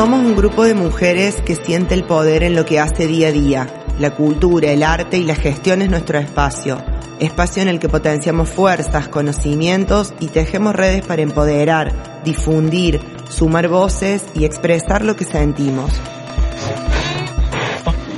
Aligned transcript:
Somos 0.00 0.20
un 0.20 0.34
grupo 0.34 0.64
de 0.64 0.72
mujeres 0.72 1.42
que 1.42 1.54
siente 1.54 1.92
el 1.92 2.04
poder 2.04 2.42
en 2.42 2.56
lo 2.56 2.64
que 2.64 2.80
hace 2.80 3.06
día 3.06 3.28
a 3.28 3.32
día. 3.32 3.66
La 3.98 4.12
cultura, 4.12 4.70
el 4.70 4.82
arte 4.82 5.18
y 5.18 5.24
la 5.24 5.34
gestión 5.34 5.82
es 5.82 5.90
nuestro 5.90 6.18
espacio. 6.18 6.82
Espacio 7.18 7.60
en 7.60 7.68
el 7.68 7.78
que 7.78 7.90
potenciamos 7.90 8.48
fuerzas, 8.48 9.08
conocimientos 9.08 10.14
y 10.18 10.28
tejemos 10.28 10.74
redes 10.74 11.06
para 11.06 11.20
empoderar, 11.20 11.92
difundir, 12.24 12.98
sumar 13.28 13.68
voces 13.68 14.24
y 14.32 14.46
expresar 14.46 15.04
lo 15.04 15.16
que 15.16 15.26
sentimos. 15.26 15.92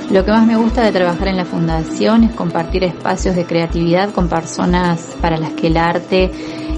Lo 0.09 0.25
que 0.25 0.31
más 0.31 0.47
me 0.47 0.55
gusta 0.55 0.85
de 0.85 0.93
trabajar 0.93 1.27
en 1.27 1.37
la 1.37 1.47
fundación 1.47 2.23
es 2.23 2.33
compartir 2.33 2.85
espacios 2.85 3.35
de 3.35 3.45
creatividad 3.45 4.13
con 4.13 4.29
personas 4.29 5.17
para 5.21 5.37
las 5.37 5.51
que 5.55 5.67
el 5.67 5.77
arte 5.77 6.31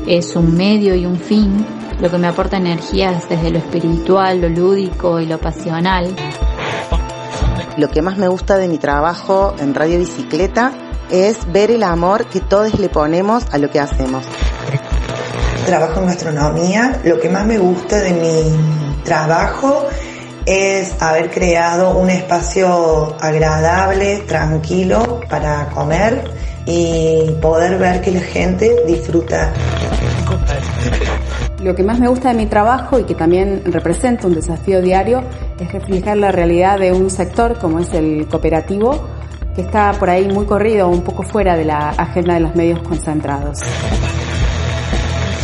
es 0.07 0.35
un 0.35 0.57
medio 0.57 0.95
y 0.95 1.05
un 1.05 1.19
fin 1.19 1.84
lo 2.01 2.11
que 2.11 2.19
me 2.19 2.29
aporta 2.29 2.57
energías 2.57 3.29
desde 3.29 3.51
lo 3.51 3.59
espiritual, 3.59 4.41
lo 4.41 4.49
lúdico 4.49 5.21
y 5.21 5.27
lo 5.27 5.39
pasional. 5.39 6.15
Lo 7.77 7.89
que 7.91 8.03
más 8.03 8.17
me 8.17 8.29
gusta 8.29 8.57
de 8.57 8.69
mi 8.69 8.79
trabajo 8.79 9.55
en 9.59 9.75
Radio 9.75 9.99
Bicicleta 9.99 10.73
es 11.11 11.51
ver 11.53 11.71
el 11.71 11.83
amor 11.83 12.27
que 12.27 12.41
todos 12.41 12.79
le 12.79 12.89
ponemos 12.89 13.45
a 13.53 13.59
lo 13.59 13.71
que 13.71 13.81
hacemos. 13.81 14.25
Trabajo 15.67 16.01
en 16.01 16.07
gastronomía. 16.07 17.01
Lo 17.05 17.19
que 17.19 17.29
más 17.29 17.47
me 17.47 17.59
gusta 17.59 18.01
de 18.01 18.13
mi 18.13 19.03
trabajo 19.05 19.87
es 20.47 21.01
haber 21.01 21.31
creado 21.31 21.97
un 21.97 22.11
espacio 22.11 23.17
agradable, 23.21 24.19
tranquilo 24.27 25.21
para 25.29 25.67
comer 25.71 26.31
y 26.67 27.31
poder 27.41 27.79
ver 27.79 28.01
que 28.01 28.11
la 28.11 28.21
gente 28.21 28.85
disfruta. 28.87 29.53
Lo 31.65 31.75
que 31.75 31.83
más 31.83 31.99
me 31.99 32.09
gusta 32.09 32.29
de 32.29 32.35
mi 32.35 32.45
trabajo 32.45 32.99
y 32.99 33.05
que 33.05 33.15
también 33.15 33.63
representa 33.65 34.27
un 34.27 34.35
desafío 34.35 34.83
diario 34.83 35.23
es 35.59 35.73
reflejar 35.73 36.19
la 36.19 36.31
realidad 36.31 36.79
de 36.79 36.93
un 36.93 37.09
sector 37.09 37.59
como 37.59 37.79
es 37.81 37.91
el 37.95 38.27
cooperativo, 38.27 39.09
que 39.55 39.63
está 39.63 39.95
por 39.95 40.11
ahí 40.11 40.29
muy 40.29 40.45
corrido, 40.45 40.91
un 40.91 41.01
poco 41.01 41.23
fuera 41.23 41.57
de 41.57 41.65
la 41.65 41.89
agenda 41.89 42.35
de 42.35 42.41
los 42.41 42.55
medios 42.55 42.81
concentrados. 42.83 43.61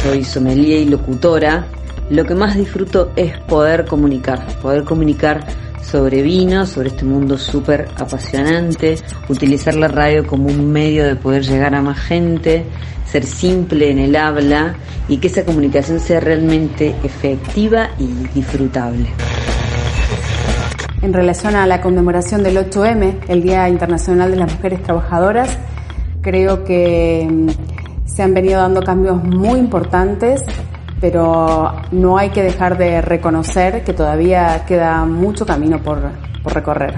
Soy 0.02 0.22
sommelier 0.22 0.80
y 0.80 0.84
locutora. 0.90 1.64
Lo 2.10 2.26
que 2.26 2.34
más 2.34 2.54
disfruto 2.54 3.12
es 3.16 3.38
poder 3.44 3.86
comunicar, 3.86 4.46
poder 4.60 4.84
comunicar 4.84 5.46
sobre 5.82 6.22
vino, 6.22 6.66
sobre 6.66 6.88
este 6.88 7.04
mundo 7.04 7.38
súper 7.38 7.88
apasionante, 7.96 8.96
utilizar 9.28 9.74
la 9.74 9.88
radio 9.88 10.26
como 10.26 10.48
un 10.48 10.70
medio 10.70 11.04
de 11.04 11.16
poder 11.16 11.42
llegar 11.42 11.74
a 11.74 11.82
más 11.82 11.98
gente, 11.98 12.64
ser 13.06 13.24
simple 13.24 13.90
en 13.90 13.98
el 13.98 14.16
habla 14.16 14.76
y 15.08 15.18
que 15.18 15.26
esa 15.26 15.44
comunicación 15.44 15.98
sea 15.98 16.20
realmente 16.20 16.94
efectiva 17.02 17.90
y 17.98 18.06
disfrutable. 18.34 19.08
En 21.02 21.12
relación 21.12 21.56
a 21.56 21.66
la 21.66 21.80
conmemoración 21.80 22.42
del 22.42 22.58
8M, 22.58 23.20
el 23.28 23.42
Día 23.42 23.68
Internacional 23.68 24.30
de 24.30 24.36
las 24.36 24.52
Mujeres 24.54 24.82
Trabajadoras, 24.82 25.58
creo 26.20 26.62
que 26.62 27.26
mm, 27.28 27.48
se 28.04 28.22
han 28.22 28.34
venido 28.34 28.60
dando 28.60 28.82
cambios 28.82 29.22
muy 29.24 29.58
importantes 29.58 30.44
pero 31.00 31.74
no 31.90 32.18
hay 32.18 32.30
que 32.30 32.42
dejar 32.42 32.76
de 32.76 33.00
reconocer 33.00 33.84
que 33.84 33.92
todavía 33.92 34.64
queda 34.66 35.04
mucho 35.04 35.46
camino 35.46 35.82
por, 35.82 35.98
por 36.42 36.54
recorrer. 36.54 36.94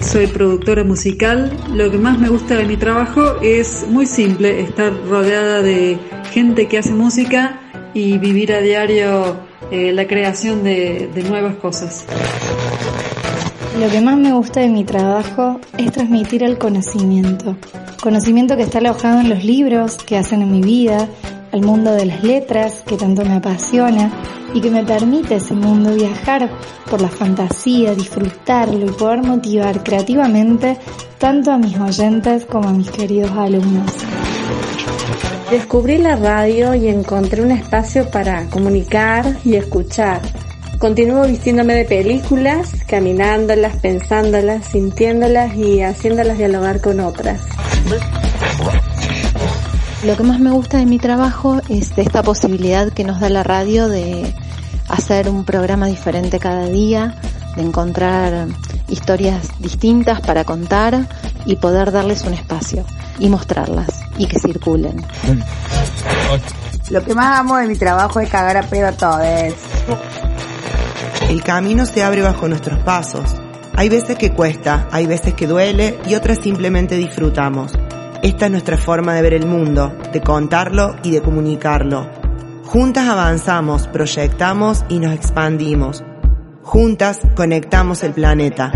Soy 0.00 0.26
productora 0.26 0.84
musical. 0.84 1.52
Lo 1.72 1.90
que 1.90 1.98
más 1.98 2.18
me 2.18 2.28
gusta 2.28 2.54
de 2.54 2.64
mi 2.64 2.76
trabajo 2.76 3.40
es 3.42 3.86
muy 3.88 4.06
simple, 4.06 4.60
estar 4.60 4.92
rodeada 5.08 5.62
de 5.62 5.98
gente 6.32 6.68
que 6.68 6.78
hace 6.78 6.92
música 6.92 7.60
y 7.94 8.18
vivir 8.18 8.52
a 8.52 8.60
diario 8.60 9.36
eh, 9.70 9.92
la 9.92 10.06
creación 10.06 10.62
de, 10.62 11.10
de 11.14 11.22
nuevas 11.22 11.56
cosas. 11.56 12.04
Lo 13.80 13.90
que 13.90 14.00
más 14.00 14.16
me 14.16 14.32
gusta 14.32 14.60
de 14.60 14.68
mi 14.68 14.84
trabajo 14.84 15.60
es 15.76 15.92
transmitir 15.92 16.42
el 16.42 16.56
conocimiento. 16.56 17.56
Conocimiento 18.02 18.56
que 18.56 18.62
está 18.62 18.78
alojado 18.78 19.20
en 19.20 19.28
los 19.28 19.44
libros 19.44 19.98
que 19.98 20.16
hacen 20.16 20.42
en 20.42 20.50
mi 20.50 20.62
vida, 20.62 21.08
el 21.52 21.62
mundo 21.62 21.92
de 21.92 22.06
las 22.06 22.22
letras 22.22 22.82
que 22.86 22.96
tanto 22.96 23.24
me 23.24 23.34
apasiona 23.34 24.10
y 24.54 24.60
que 24.60 24.70
me 24.70 24.84
permite 24.84 25.36
ese 25.36 25.54
mundo 25.54 25.94
viajar 25.94 26.50
por 26.90 27.00
la 27.00 27.08
fantasía, 27.08 27.94
disfrutarlo 27.94 28.86
y 28.86 28.92
poder 28.92 29.22
motivar 29.22 29.82
creativamente 29.82 30.76
tanto 31.18 31.52
a 31.52 31.58
mis 31.58 31.78
oyentes 31.78 32.46
como 32.46 32.68
a 32.68 32.72
mis 32.72 32.90
queridos 32.90 33.32
alumnos. 33.32 33.92
Descubrí 35.50 35.98
la 35.98 36.16
radio 36.16 36.74
y 36.74 36.88
encontré 36.88 37.42
un 37.42 37.52
espacio 37.52 38.10
para 38.10 38.46
comunicar 38.46 39.36
y 39.44 39.54
escuchar. 39.54 40.20
Continúo 40.78 41.26
vistiéndome 41.26 41.74
de 41.74 41.84
películas, 41.84 42.72
caminándolas, 42.86 43.76
pensándolas, 43.76 44.66
sintiéndolas 44.66 45.54
y 45.54 45.82
haciéndolas 45.82 46.36
dialogar 46.36 46.80
con 46.80 47.00
otras. 47.00 47.42
Lo 50.04 50.16
que 50.16 50.22
más 50.22 50.38
me 50.38 50.50
gusta 50.50 50.78
de 50.78 50.86
mi 50.86 50.98
trabajo 50.98 51.60
es 51.68 51.96
esta 51.96 52.22
posibilidad 52.22 52.92
que 52.92 53.04
nos 53.04 53.18
da 53.18 53.30
la 53.30 53.42
radio 53.42 53.88
de 53.88 54.32
hacer 54.88 55.28
un 55.28 55.44
programa 55.44 55.86
diferente 55.86 56.38
cada 56.38 56.66
día, 56.66 57.14
de 57.56 57.62
encontrar 57.62 58.46
historias 58.88 59.48
distintas 59.58 60.20
para 60.20 60.44
contar 60.44 61.08
y 61.46 61.56
poder 61.56 61.92
darles 61.92 62.22
un 62.24 62.34
espacio 62.34 62.84
y 63.18 63.28
mostrarlas 63.28 63.88
y 64.18 64.26
que 64.26 64.38
circulen. 64.38 65.02
Lo 66.90 67.02
que 67.02 67.14
más 67.14 67.40
amo 67.40 67.56
de 67.56 67.66
mi 67.66 67.76
trabajo 67.76 68.20
es 68.20 68.28
cagar 68.28 68.58
a 68.58 68.62
pedo 68.62 68.88
a 68.88 68.92
todos. 68.92 69.54
El 71.28 71.42
camino 71.42 71.86
se 71.86 72.04
abre 72.04 72.22
bajo 72.22 72.48
nuestros 72.48 72.78
pasos. 72.84 73.34
Hay 73.74 73.88
veces 73.88 74.16
que 74.16 74.32
cuesta, 74.32 74.88
hay 74.92 75.06
veces 75.06 75.34
que 75.34 75.46
duele 75.46 75.98
y 76.06 76.14
otras 76.14 76.38
simplemente 76.42 76.96
disfrutamos. 76.96 77.72
Esta 78.22 78.46
es 78.46 78.50
nuestra 78.50 78.76
forma 78.76 79.14
de 79.14 79.22
ver 79.22 79.34
el 79.34 79.46
mundo, 79.46 79.92
de 80.12 80.20
contarlo 80.20 80.96
y 81.02 81.10
de 81.10 81.20
comunicarlo. 81.20 82.08
Juntas 82.64 83.08
avanzamos, 83.08 83.86
proyectamos 83.86 84.84
y 84.88 84.98
nos 84.98 85.12
expandimos. 85.14 86.02
Juntas 86.62 87.20
conectamos 87.36 88.02
el 88.02 88.12
planeta. 88.12 88.72